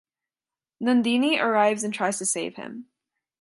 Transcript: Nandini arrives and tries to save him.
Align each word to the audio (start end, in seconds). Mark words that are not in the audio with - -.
Nandini 0.81 1.39
arrives 1.39 1.83
and 1.83 1.93
tries 1.93 2.17
to 2.17 2.25
save 2.25 2.55
him. 2.55 2.87